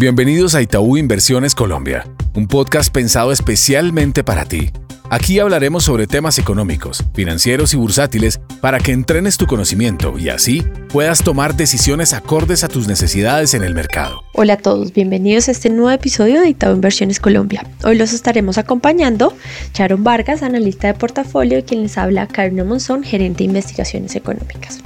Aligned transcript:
Bienvenidos 0.00 0.54
a 0.54 0.62
Itaú 0.62 0.96
Inversiones 0.96 1.56
Colombia, 1.56 2.06
un 2.36 2.46
podcast 2.46 2.92
pensado 2.94 3.32
especialmente 3.32 4.22
para 4.22 4.44
ti. 4.44 4.70
Aquí 5.10 5.40
hablaremos 5.40 5.82
sobre 5.82 6.06
temas 6.06 6.38
económicos, 6.38 7.02
financieros 7.14 7.74
y 7.74 7.78
bursátiles 7.78 8.38
para 8.60 8.78
que 8.78 8.92
entrenes 8.92 9.38
tu 9.38 9.48
conocimiento 9.48 10.16
y 10.16 10.28
así 10.28 10.62
puedas 10.92 11.24
tomar 11.24 11.56
decisiones 11.56 12.12
acordes 12.12 12.62
a 12.62 12.68
tus 12.68 12.86
necesidades 12.86 13.54
en 13.54 13.64
el 13.64 13.74
mercado. 13.74 14.22
Hola 14.34 14.52
a 14.52 14.58
todos, 14.58 14.92
bienvenidos 14.92 15.48
a 15.48 15.50
este 15.50 15.68
nuevo 15.68 15.90
episodio 15.90 16.42
de 16.42 16.50
Itaú 16.50 16.76
Inversiones 16.76 17.18
Colombia. 17.18 17.66
Hoy 17.82 17.98
los 17.98 18.12
estaremos 18.12 18.56
acompañando 18.56 19.36
Sharon 19.74 20.04
Vargas, 20.04 20.44
analista 20.44 20.86
de 20.86 20.94
portafolio, 20.94 21.58
y 21.58 21.64
quien 21.64 21.82
les 21.82 21.98
habla 21.98 22.28
Karina 22.28 22.62
Monzón, 22.62 23.02
gerente 23.02 23.38
de 23.38 23.46
investigaciones 23.46 24.14
económicas. 24.14 24.78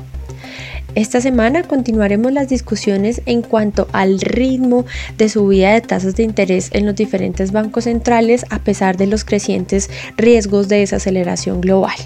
Esta 0.95 1.23
semana 1.23 1.63
continuaremos 1.63 2.33
las 2.33 2.51
discusiones 2.51 3.23
en 3.25 3.41
cuanto 3.41 3.89
al 3.93 4.21
ritmo 4.21 4.85
de 5.17 5.31
subida 5.31 5.73
de 5.73 5.81
tasas 5.81 6.17
de 6.17 6.23
interés 6.23 6.69
en 6.73 6.85
los 6.85 6.95
diferentes 6.95 7.51
bancos 7.51 7.85
centrales 7.85 8.45
a 8.51 8.59
pesar 8.59 8.99
de 8.99 9.07
los 9.07 9.25
crecientes 9.25 9.89
riesgos 10.19 10.69
de 10.69 10.81
desaceleración 10.81 11.63
global. 11.63 11.97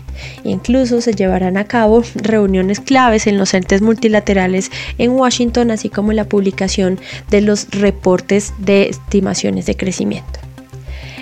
Incluso 0.45 1.01
se 1.01 1.15
llevarán 1.15 1.57
a 1.57 1.65
cabo 1.65 2.05
reuniones 2.15 2.79
claves 2.79 3.27
en 3.27 3.39
los 3.39 3.55
entes 3.55 3.83
multilaterales 3.83 4.71
en 4.99 5.11
Washington, 5.11 5.73
así 5.73 5.89
como 5.89 6.13
la 6.13 6.29
publicación 6.29 7.01
de 7.29 7.41
los 7.41 7.69
reportes 7.71 8.55
de 8.59 8.89
estimaciones 8.89 9.67
de 9.67 9.77
crecimiento. 9.77 10.46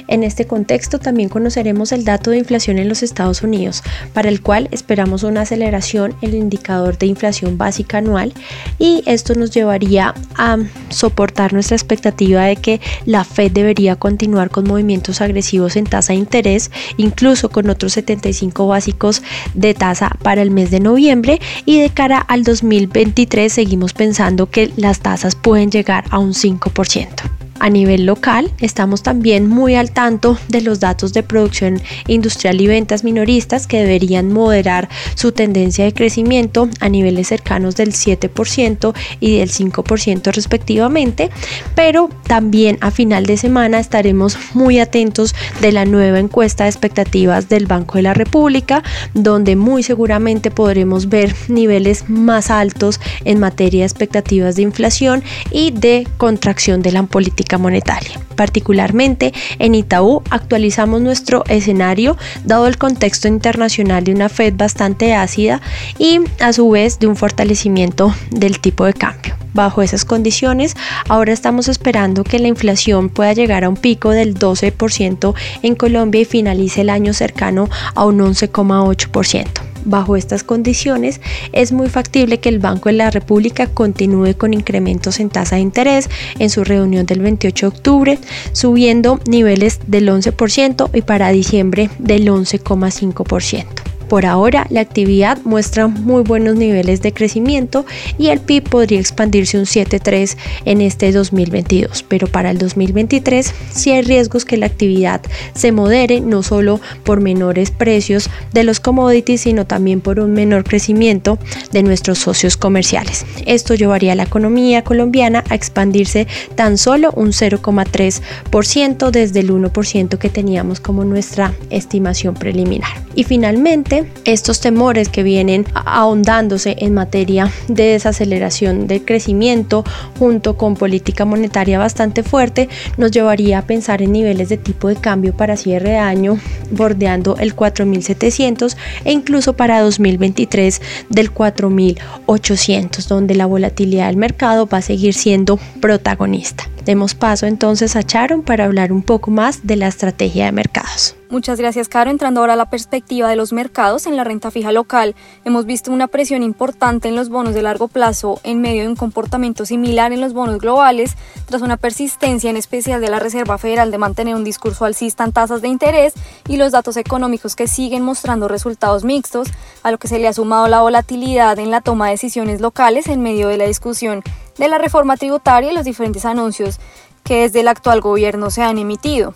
En 0.08 0.22
este 0.22 0.46
contexto 0.46 0.98
también 0.98 1.28
conoceremos 1.28 1.92
el 1.92 2.04
dato 2.04 2.30
de 2.30 2.38
inflación 2.38 2.78
en 2.78 2.88
los 2.88 3.02
Estados 3.02 3.42
Unidos, 3.42 3.82
para 4.12 4.28
el 4.28 4.42
cual 4.42 4.68
esperamos 4.70 5.22
una 5.22 5.42
aceleración 5.42 6.14
en 6.20 6.30
el 6.30 6.36
indicador 6.36 6.98
de 6.98 7.06
inflación 7.06 7.56
básica 7.56 7.98
anual 7.98 8.32
y 8.78 9.02
esto 9.06 9.34
nos 9.34 9.50
llevaría 9.50 10.14
a 10.36 10.58
soportar 10.90 11.52
nuestra 11.52 11.76
expectativa 11.76 12.44
de 12.44 12.56
que 12.56 12.80
la 13.06 13.24
Fed 13.24 13.52
debería 13.52 13.96
continuar 13.96 14.50
con 14.50 14.66
movimientos 14.66 15.20
agresivos 15.20 15.76
en 15.76 15.84
tasa 15.84 16.12
de 16.12 16.18
interés, 16.18 16.70
incluso 16.96 17.48
con 17.48 17.70
otros 17.70 17.94
75 17.94 18.66
básicos 18.66 19.22
de 19.54 19.74
tasa 19.74 20.16
para 20.22 20.42
el 20.42 20.50
mes 20.50 20.70
de 20.70 20.80
noviembre 20.80 21.40
y 21.64 21.80
de 21.80 21.90
cara 21.90 22.18
al 22.18 22.44
2023 22.44 23.52
seguimos 23.52 23.92
pensando 23.92 24.50
que 24.50 24.72
las 24.76 25.00
tasas 25.00 25.34
pueden 25.34 25.70
llegar 25.70 26.04
a 26.10 26.18
un 26.18 26.32
5%. 26.32 27.33
A 27.60 27.70
nivel 27.70 28.04
local, 28.04 28.50
estamos 28.60 29.02
también 29.02 29.48
muy 29.48 29.76
al 29.76 29.92
tanto 29.92 30.36
de 30.48 30.60
los 30.60 30.80
datos 30.80 31.12
de 31.12 31.22
producción 31.22 31.80
industrial 32.08 32.60
y 32.60 32.66
ventas 32.66 33.04
minoristas 33.04 33.66
que 33.66 33.78
deberían 33.78 34.32
moderar 34.32 34.88
su 35.14 35.30
tendencia 35.32 35.84
de 35.84 35.94
crecimiento 35.94 36.68
a 36.80 36.88
niveles 36.88 37.28
cercanos 37.28 37.76
del 37.76 37.92
7% 37.92 38.92
y 39.20 39.38
del 39.38 39.50
5% 39.50 40.32
respectivamente, 40.32 41.30
pero 41.76 42.10
también 42.26 42.76
a 42.80 42.90
final 42.90 43.24
de 43.24 43.36
semana 43.36 43.78
estaremos 43.78 44.36
muy 44.54 44.80
atentos 44.80 45.34
de 45.60 45.72
la 45.72 45.84
nueva 45.84 46.18
encuesta 46.18 46.64
de 46.64 46.70
expectativas 46.70 47.48
del 47.48 47.66
Banco 47.66 47.94
de 47.98 48.02
la 48.02 48.14
República, 48.14 48.82
donde 49.14 49.54
muy 49.54 49.84
seguramente 49.84 50.50
podremos 50.50 51.08
ver 51.08 51.34
niveles 51.48 52.10
más 52.10 52.50
altos 52.50 53.00
en 53.24 53.38
materia 53.38 53.82
de 53.82 53.86
expectativas 53.86 54.56
de 54.56 54.62
inflación 54.62 55.22
y 55.52 55.70
de 55.70 56.06
contracción 56.18 56.82
de 56.82 56.92
la 56.92 57.04
política 57.04 57.43
monetaria. 57.58 58.20
Particularmente 58.36 59.32
en 59.58 59.74
Itaú 59.74 60.22
actualizamos 60.30 61.00
nuestro 61.00 61.44
escenario 61.48 62.16
dado 62.44 62.66
el 62.66 62.78
contexto 62.78 63.28
internacional 63.28 64.04
de 64.04 64.12
una 64.12 64.28
Fed 64.28 64.54
bastante 64.56 65.14
ácida 65.14 65.60
y 65.98 66.20
a 66.40 66.52
su 66.52 66.70
vez 66.70 66.98
de 66.98 67.06
un 67.06 67.16
fortalecimiento 67.16 68.14
del 68.30 68.60
tipo 68.60 68.84
de 68.84 68.94
cambio. 68.94 69.36
Bajo 69.52 69.82
esas 69.82 70.04
condiciones, 70.04 70.74
ahora 71.08 71.32
estamos 71.32 71.68
esperando 71.68 72.24
que 72.24 72.40
la 72.40 72.48
inflación 72.48 73.08
pueda 73.08 73.32
llegar 73.32 73.62
a 73.62 73.68
un 73.68 73.76
pico 73.76 74.10
del 74.10 74.36
12% 74.36 75.34
en 75.62 75.74
Colombia 75.76 76.22
y 76.22 76.24
finalice 76.24 76.80
el 76.80 76.90
año 76.90 77.12
cercano 77.14 77.68
a 77.94 78.04
un 78.04 78.18
11,8%. 78.18 79.73
Bajo 79.84 80.16
estas 80.16 80.44
condiciones, 80.44 81.20
es 81.52 81.72
muy 81.72 81.88
factible 81.88 82.40
que 82.40 82.48
el 82.48 82.58
Banco 82.58 82.88
de 82.88 82.94
la 82.94 83.10
República 83.10 83.66
continúe 83.66 84.34
con 84.36 84.54
incrementos 84.54 85.20
en 85.20 85.30
tasa 85.30 85.56
de 85.56 85.62
interés 85.62 86.08
en 86.38 86.50
su 86.50 86.64
reunión 86.64 87.06
del 87.06 87.20
28 87.20 87.70
de 87.70 87.76
octubre, 87.76 88.18
subiendo 88.52 89.20
niveles 89.26 89.80
del 89.86 90.08
11% 90.08 90.90
y 90.92 91.02
para 91.02 91.30
diciembre 91.30 91.90
del 91.98 92.28
11,5%. 92.28 93.93
Por 94.08 94.26
ahora, 94.26 94.66
la 94.70 94.80
actividad 94.80 95.38
muestra 95.44 95.88
muy 95.88 96.22
buenos 96.22 96.56
niveles 96.56 97.02
de 97.02 97.12
crecimiento 97.12 97.86
y 98.18 98.28
el 98.28 98.40
PIB 98.40 98.64
podría 98.64 99.00
expandirse 99.00 99.58
un 99.58 99.64
7,3 99.64 100.36
en 100.64 100.80
este 100.80 101.12
2022, 101.12 102.04
pero 102.08 102.26
para 102.26 102.50
el 102.50 102.58
2023 102.58 103.52
sí 103.72 103.90
hay 103.90 104.02
riesgos 104.02 104.44
que 104.44 104.56
la 104.56 104.66
actividad 104.66 105.20
se 105.54 105.72
modere 105.72 106.20
no 106.20 106.42
solo 106.42 106.80
por 107.02 107.20
menores 107.20 107.70
precios 107.70 108.28
de 108.52 108.64
los 108.64 108.80
commodities, 108.80 109.42
sino 109.42 109.66
también 109.66 110.00
por 110.00 110.20
un 110.20 110.32
menor 110.32 110.64
crecimiento 110.64 111.38
de 111.72 111.82
nuestros 111.82 112.18
socios 112.18 112.56
comerciales. 112.56 113.24
Esto 113.46 113.74
llevaría 113.74 114.12
a 114.12 114.16
la 114.16 114.24
economía 114.24 114.82
colombiana 114.82 115.44
a 115.48 115.54
expandirse 115.54 116.26
tan 116.54 116.78
solo 116.78 117.12
un 117.16 117.28
0,3% 117.28 119.10
desde 119.10 119.40
el 119.40 119.50
1% 119.50 120.18
que 120.18 120.28
teníamos 120.28 120.80
como 120.80 121.04
nuestra 121.04 121.54
estimación 121.70 122.34
preliminar. 122.34 122.90
Y 123.14 123.24
finalmente, 123.24 123.93
estos 124.24 124.60
temores 124.60 125.08
que 125.08 125.22
vienen 125.22 125.66
ahondándose 125.74 126.76
en 126.78 126.94
materia 126.94 127.50
de 127.68 127.84
desaceleración 127.84 128.86
de 128.86 129.04
crecimiento 129.04 129.84
junto 130.18 130.56
con 130.56 130.74
política 130.74 131.24
monetaria 131.24 131.78
bastante 131.78 132.22
fuerte 132.22 132.68
nos 132.96 133.10
llevaría 133.10 133.58
a 133.58 133.66
pensar 133.66 134.02
en 134.02 134.12
niveles 134.12 134.48
de 134.48 134.56
tipo 134.56 134.88
de 134.88 134.96
cambio 134.96 135.36
para 135.36 135.56
cierre 135.56 135.90
de 135.90 135.98
año 135.98 136.38
bordeando 136.70 137.36
el 137.38 137.54
4700 137.54 138.76
e 139.04 139.12
incluso 139.12 139.54
para 139.54 139.80
2023 139.80 140.80
del 141.08 141.30
4800 141.30 143.08
donde 143.08 143.34
la 143.34 143.46
volatilidad 143.46 144.06
del 144.06 144.16
mercado 144.16 144.66
va 144.66 144.78
a 144.78 144.82
seguir 144.82 145.14
siendo 145.14 145.58
protagonista. 145.80 146.68
Demos 146.84 147.14
paso 147.14 147.46
entonces 147.46 147.96
a 147.96 148.02
Sharon 148.02 148.42
para 148.42 148.64
hablar 148.64 148.92
un 148.92 149.02
poco 149.02 149.30
más 149.30 149.66
de 149.66 149.76
la 149.76 149.88
estrategia 149.88 150.46
de 150.46 150.52
mercados. 150.52 151.16
Muchas 151.34 151.58
gracias, 151.58 151.88
Caro. 151.88 152.12
Entrando 152.12 152.38
ahora 152.38 152.52
a 152.52 152.56
la 152.56 152.70
perspectiva 152.70 153.28
de 153.28 153.34
los 153.34 153.52
mercados 153.52 154.06
en 154.06 154.14
la 154.14 154.22
renta 154.22 154.52
fija 154.52 154.70
local, 154.70 155.16
hemos 155.44 155.66
visto 155.66 155.90
una 155.90 156.06
presión 156.06 156.44
importante 156.44 157.08
en 157.08 157.16
los 157.16 157.28
bonos 157.28 157.54
de 157.54 157.62
largo 157.62 157.88
plazo 157.88 158.38
en 158.44 158.60
medio 158.60 158.82
de 158.82 158.88
un 158.88 158.94
comportamiento 158.94 159.66
similar 159.66 160.12
en 160.12 160.20
los 160.20 160.32
bonos 160.32 160.58
globales, 160.58 161.16
tras 161.46 161.60
una 161.60 161.76
persistencia 161.76 162.50
en 162.50 162.56
especial 162.56 163.00
de 163.00 163.10
la 163.10 163.18
Reserva 163.18 163.58
Federal 163.58 163.90
de 163.90 163.98
mantener 163.98 164.36
un 164.36 164.44
discurso 164.44 164.84
alcista 164.84 165.24
en 165.24 165.32
tasas 165.32 165.60
de 165.60 165.66
interés 165.66 166.14
y 166.46 166.56
los 166.56 166.70
datos 166.70 166.96
económicos 166.96 167.56
que 167.56 167.66
siguen 167.66 168.04
mostrando 168.04 168.46
resultados 168.46 169.02
mixtos, 169.02 169.48
a 169.82 169.90
lo 169.90 169.98
que 169.98 170.06
se 170.06 170.20
le 170.20 170.28
ha 170.28 170.32
sumado 170.32 170.68
la 170.68 170.82
volatilidad 170.82 171.58
en 171.58 171.72
la 171.72 171.80
toma 171.80 172.06
de 172.06 172.12
decisiones 172.12 172.60
locales 172.60 173.08
en 173.08 173.22
medio 173.22 173.48
de 173.48 173.58
la 173.58 173.66
discusión 173.66 174.22
de 174.56 174.68
la 174.68 174.78
reforma 174.78 175.16
tributaria 175.16 175.72
y 175.72 175.74
los 175.74 175.84
diferentes 175.84 176.26
anuncios 176.26 176.78
que 177.24 177.40
desde 177.40 177.58
el 177.58 177.68
actual 177.68 178.00
gobierno 178.00 178.50
se 178.50 178.62
han 178.62 178.78
emitido. 178.78 179.34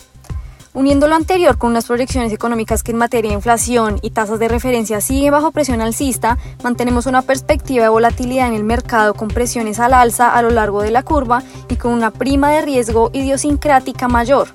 Uniendo 0.75 1.09
lo 1.09 1.15
anterior 1.15 1.56
con 1.56 1.71
unas 1.71 1.87
proyecciones 1.87 2.33
económicas 2.33 2.83
que 2.83 2.93
en 2.93 2.99
materia 2.99 3.31
de 3.31 3.37
inflación 3.37 3.99
y 4.03 4.11
tasas 4.11 4.39
de 4.39 4.49
referencia 4.49 5.01
siguen 5.01 5.33
bajo 5.33 5.51
presión 5.51 5.81
alcista, 5.81 6.37
mantenemos 6.62 7.06
una 7.06 7.23
perspectiva 7.23 7.84
de 7.84 7.89
volatilidad 7.89 8.49
en 8.49 8.55
el 8.55 8.65
mercado 8.65 9.15
con 9.15 9.28
presiones 9.28 9.81
al 9.81 9.95
alza 9.95 10.34
a 10.34 10.43
lo 10.43 10.51
largo 10.51 10.83
de 10.83 10.91
la 10.91 11.03
curva 11.03 11.43
y 11.71 11.77
con 11.77 11.93
una 11.93 12.11
prima 12.11 12.51
de 12.51 12.62
riesgo 12.62 13.11
idiosincrática 13.15 14.09
mayor. 14.09 14.49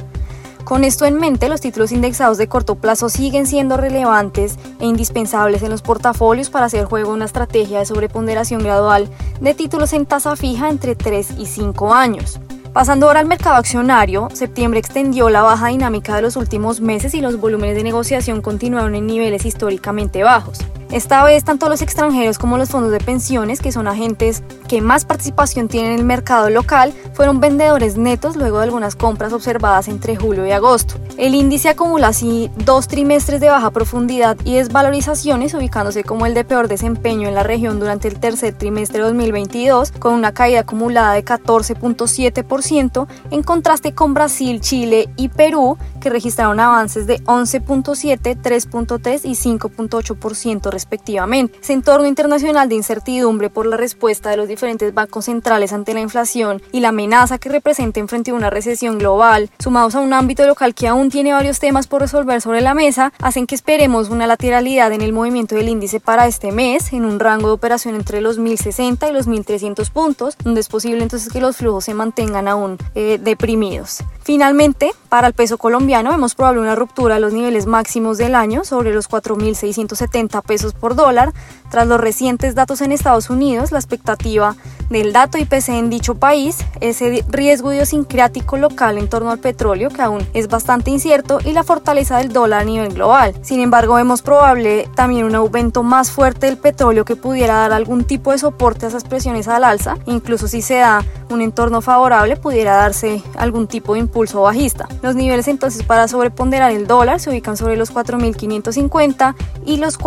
Con 0.63 0.85
esto 0.85 1.05
en 1.05 1.17
mente, 1.17 1.49
los 1.49 1.59
títulos 1.59 1.91
indexados 1.91 2.37
de 2.37 2.47
corto 2.47 2.75
plazo 2.75 3.09
siguen 3.09 3.47
siendo 3.47 3.75
relevantes 3.75 4.57
e 4.79 4.85
indispensables 4.85 5.61
en 5.63 5.71
los 5.71 5.81
portafolios 5.81 6.49
para 6.49 6.67
hacer 6.67 6.85
juego 6.85 7.11
una 7.11 7.25
estrategia 7.25 7.79
de 7.79 7.85
sobreponderación 7.85 8.63
gradual 8.63 9.09
de 9.41 9.53
títulos 9.55 9.91
en 9.91 10.05
tasa 10.05 10.35
fija 10.35 10.69
entre 10.69 10.95
3 10.95 11.31
y 11.37 11.47
5 11.47 11.93
años. 11.93 12.39
Pasando 12.73 13.05
ahora 13.05 13.19
al 13.19 13.27
mercado 13.27 13.57
accionario, 13.57 14.29
septiembre 14.33 14.79
extendió 14.79 15.29
la 15.29 15.43
baja 15.43 15.67
dinámica 15.67 16.15
de 16.15 16.23
los 16.23 16.35
últimos 16.35 16.81
meses 16.81 17.13
y 17.13 17.21
los 17.21 17.39
volúmenes 17.39 17.75
de 17.75 17.83
negociación 17.83 18.41
continuaron 18.41 18.95
en 18.95 19.05
niveles 19.05 19.45
históricamente 19.45 20.23
bajos. 20.23 20.57
Esta 20.93 21.23
vez 21.23 21.43
tanto 21.43 21.69
los 21.69 21.81
extranjeros 21.81 22.37
como 22.37 22.55
los 22.55 22.69
fondos 22.69 22.91
de 22.91 22.99
pensiones, 22.99 23.61
que 23.61 23.71
son 23.71 23.87
agentes 23.87 24.43
que 24.67 24.79
más 24.79 25.05
participación 25.05 25.67
tienen 25.67 25.93
en 25.93 25.99
el 26.01 26.05
mercado 26.05 26.51
local, 26.51 26.93
fueron 27.13 27.39
vendedores 27.39 27.97
netos 27.97 28.35
luego 28.35 28.59
de 28.59 28.65
algunas 28.65 28.95
compras 28.95 29.33
observadas 29.33 29.87
entre 29.87 30.15
julio 30.15 30.45
y 30.45 30.51
agosto. 30.51 30.99
El 31.17 31.33
índice 31.33 31.69
acumula 31.69 32.09
así 32.09 32.51
dos 32.57 32.87
trimestres 32.87 33.41
de 33.41 33.49
baja 33.49 33.71
profundidad 33.71 34.37
y 34.45 34.53
desvalorizaciones, 34.53 35.55
ubicándose 35.55 36.03
como 36.03 36.27
el 36.27 36.35
de 36.35 36.45
peor 36.45 36.67
desempeño 36.67 37.27
en 37.27 37.33
la 37.33 37.41
región 37.41 37.79
durante 37.79 38.07
el 38.07 38.19
tercer 38.19 38.53
trimestre 38.53 38.99
de 38.99 39.05
2022, 39.05 39.93
con 39.93 40.13
una 40.13 40.31
caída 40.31 40.59
acumulada 40.59 41.13
de 41.13 41.25
14.7%, 41.25 43.07
en 43.31 43.41
contraste 43.41 43.95
con 43.95 44.13
Brasil, 44.13 44.61
Chile 44.61 45.09
y 45.17 45.29
Perú, 45.29 45.75
que 45.99 46.11
registraron 46.11 46.59
avances 46.59 47.07
de 47.07 47.19
11.7, 47.23 48.39
3.3 48.39 49.21
y 49.23 49.31
5.8% 49.31 50.69
respectivamente 50.69 50.82
respectivamente. 50.83 51.57
Ese 51.61 51.73
entorno 51.73 52.07
internacional 52.07 52.67
de 52.67 52.75
incertidumbre 52.75 53.49
por 53.49 53.65
la 53.65 53.77
respuesta 53.77 54.29
de 54.29 54.37
los 54.37 54.47
diferentes 54.47 54.93
bancos 54.93 55.25
centrales 55.25 55.71
ante 55.71 55.93
la 55.93 56.01
inflación 56.01 56.61
y 56.71 56.81
la 56.81 56.89
amenaza 56.89 57.37
que 57.37 57.49
representen 57.49 58.07
frente 58.07 58.31
a 58.31 58.33
una 58.33 58.49
recesión 58.49 58.97
global, 58.97 59.49
sumados 59.59 59.95
a 59.95 60.01
un 60.01 60.13
ámbito 60.13 60.45
local 60.45 60.75
que 60.75 60.87
aún 60.87 61.09
tiene 61.09 61.33
varios 61.33 61.59
temas 61.59 61.87
por 61.87 62.01
resolver 62.01 62.41
sobre 62.41 62.61
la 62.61 62.73
mesa, 62.73 63.13
hacen 63.19 63.47
que 63.47 63.55
esperemos 63.55 64.09
una 64.09 64.27
lateralidad 64.27 64.91
en 64.91 65.01
el 65.01 65.13
movimiento 65.13 65.55
del 65.55 65.69
índice 65.69 65.99
para 65.99 66.27
este 66.27 66.51
mes, 66.51 66.91
en 66.91 67.05
un 67.05 67.19
rango 67.19 67.47
de 67.47 67.53
operación 67.53 67.95
entre 67.95 68.19
los 68.19 68.37
1060 68.37 69.07
y 69.07 69.13
los 69.13 69.27
1300 69.27 69.89
puntos, 69.89 70.37
donde 70.43 70.61
es 70.61 70.67
posible 70.67 71.03
entonces 71.03 71.31
que 71.31 71.39
los 71.39 71.57
flujos 71.57 71.85
se 71.85 71.93
mantengan 71.93 72.47
aún 72.47 72.77
eh, 72.95 73.19
deprimidos. 73.21 74.03
Finalmente, 74.23 74.91
para 75.09 75.27
el 75.27 75.33
peso 75.33 75.57
colombiano 75.57 76.11
vemos 76.11 76.33
probable 76.33 76.61
una 76.61 76.75
ruptura 76.75 77.15
a 77.15 77.19
los 77.19 77.33
niveles 77.33 77.65
máximos 77.65 78.17
del 78.17 78.35
año 78.35 78.63
sobre 78.63 78.93
los 78.93 79.09
4.670 79.09 80.41
pesos 80.43 80.72
por 80.79 80.95
dólar. 80.95 81.33
Tras 81.69 81.87
los 81.87 81.99
recientes 81.99 82.53
datos 82.53 82.81
en 82.81 82.91
Estados 82.91 83.31
Unidos, 83.31 83.71
la 83.71 83.79
expectativa 83.79 84.55
del 84.89 85.11
dato 85.11 85.39
IPC 85.39 85.69
en 85.69 85.89
dicho 85.89 86.13
país, 86.15 86.59
ese 86.81 87.25
riesgo 87.29 87.73
idiosincrático 87.73 88.57
local 88.57 88.99
en 88.99 89.09
torno 89.09 89.31
al 89.31 89.39
petróleo 89.39 89.89
que 89.89 90.03
aún 90.03 90.27
es 90.33 90.47
bastante 90.47 90.91
incierto 90.91 91.39
y 91.43 91.53
la 91.53 91.63
fortaleza 91.63 92.17
del 92.19 92.31
dólar 92.31 92.61
a 92.61 92.65
nivel 92.65 92.93
global. 92.93 93.33
Sin 93.41 93.59
embargo, 93.59 93.95
vemos 93.95 94.21
probable 94.21 94.87
también 94.95 95.25
un 95.25 95.33
aumento 95.33 95.81
más 95.81 96.11
fuerte 96.11 96.45
del 96.45 96.57
petróleo 96.57 97.05
que 97.05 97.15
pudiera 97.15 97.55
dar 97.55 97.73
algún 97.73 98.03
tipo 98.03 98.31
de 98.31 98.37
soporte 98.37 98.85
a 98.85 98.89
esas 98.89 99.03
presiones 99.03 99.47
al 99.47 99.63
alza, 99.63 99.97
incluso 100.05 100.47
si 100.47 100.61
se 100.61 100.75
da 100.75 101.03
un 101.29 101.41
entorno 101.41 101.81
favorable 101.81 102.35
pudiera 102.35 102.75
darse 102.75 103.23
algún 103.35 103.67
tipo 103.67 103.93
de 103.93 103.99
impulso 103.99 104.43
bajista. 104.43 104.87
Los 105.01 105.15
niveles 105.15 105.47
entonces 105.47 105.83
para 105.83 106.07
sobreponderar 106.07 106.71
el 106.71 106.85
dólar 106.85 107.19
se 107.19 107.31
ubican 107.31 107.57
sobre 107.57 107.75
los 107.75 107.91
4.550 107.91 109.35
y 109.65 109.77
los 109.77 109.97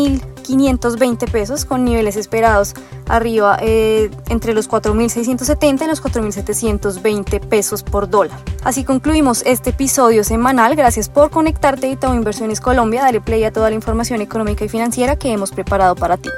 4.520 0.00 1.30
pesos 1.30 1.64
con 1.64 1.84
niveles 1.84 2.16
esperados 2.16 2.74
arriba 3.08 3.58
eh, 3.60 4.10
entre 4.28 4.54
los 4.54 4.68
4.670 4.68 5.84
y 5.84 5.86
los 5.86 6.02
4.720 6.02 7.40
pesos 7.40 7.82
por 7.82 8.08
dólar. 8.08 8.38
Así 8.62 8.84
concluimos 8.84 9.42
este 9.46 9.70
episodio 9.70 10.24
semanal. 10.24 10.76
Gracias 10.76 11.08
por 11.08 11.30
conectarte 11.30 11.88
a 11.88 11.90
Itaú 11.90 12.14
Inversiones 12.14 12.60
Colombia. 12.60 13.02
Dale 13.02 13.20
play 13.20 13.44
a 13.44 13.52
toda 13.52 13.70
la 13.70 13.76
información 13.76 14.20
económica 14.20 14.64
y 14.64 14.68
financiera 14.68 15.16
que 15.16 15.32
hemos 15.32 15.50
preparado 15.50 15.94
para 15.96 16.16
ti. 16.16 16.30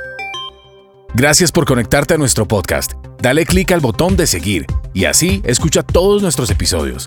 Gracias 1.15 1.53
por 1.53 1.67
conectarte 1.67 2.15
a 2.15 2.19
nuestro 2.19 2.49
podcast. 2.49 2.93
Dale 3.21 3.45
clic 3.45 3.71
al 3.73 3.81
botón 3.81 4.17
de 4.17 4.27
seguir 4.27 4.67
y 4.95 5.05
así 5.05 5.43
escucha 5.45 5.83
todos 5.83 6.23
nuestros 6.23 6.51
episodios. 6.51 7.07